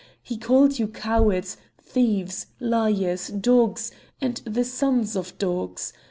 [0.23, 5.93] He called you cowards, thieves, liars, dogs, and the sons of dogs!